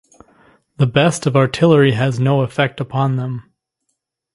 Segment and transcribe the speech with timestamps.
[0.77, 3.53] The best of artillery has no effect upon them.